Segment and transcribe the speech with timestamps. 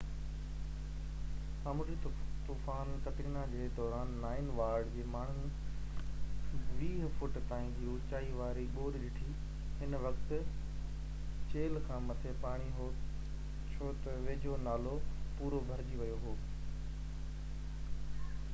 [1.63, 1.95] سامونڊي
[2.45, 8.97] طوفان قطرينا جي دوران نانئن وارڊ جي ماڻهن 20 فٽن تائين جي اوچائي واري ٻوڏ
[9.03, 9.35] ڏٺي
[9.83, 10.33] هن وقت
[11.53, 12.87] چيلهہ کان مٿي پاڻي هو
[13.75, 14.95] ڇو تہ ويجهو نالو
[15.37, 16.35] پورو ڀرجي ويو هو